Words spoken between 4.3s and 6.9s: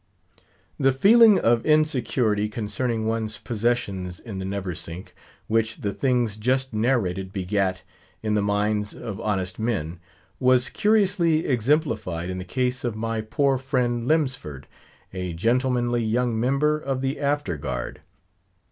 the Neversink, which the things just